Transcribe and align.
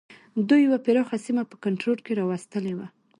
دوی 0.47 0.61
یوه 0.67 0.79
پراخه 0.85 1.17
سیمه 1.25 1.43
په 1.51 1.55
کنټرول 1.63 1.97
کې 2.05 2.13
را 2.19 2.23
وستلې 2.29 2.73
وه. 2.77 2.87